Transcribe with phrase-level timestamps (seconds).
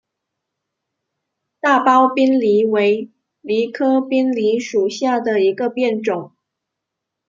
[1.59, 3.11] 大苞滨藜为
[3.43, 6.31] 藜科滨藜属下的一个变种。